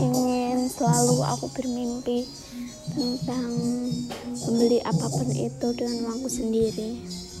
[0.00, 2.24] ingin selalu aku bermimpi
[2.94, 3.50] tentang
[4.46, 7.02] membeli apa pun itu dengan uangku sendiri.